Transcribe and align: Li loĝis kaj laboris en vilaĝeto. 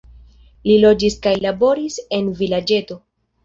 Li 0.69 0.77
loĝis 0.83 1.19
kaj 1.27 1.35
laboris 1.49 2.01
en 2.21 2.35
vilaĝeto. 2.43 3.03